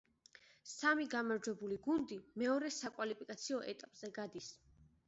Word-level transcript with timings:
სამი 0.69 1.05
გამარჯვებული 1.11 1.77
გუნდი 1.89 2.17
მეორე 2.45 2.73
საკვალიფიკაციო 2.81 3.65
ეტაპზე 3.77 4.13
გადის. 4.19 4.55